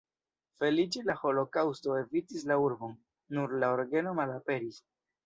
[0.61, 2.97] Feliĉe la holokaŭsto evitis la urbon,
[3.37, 4.81] nur la orgeno malaperis.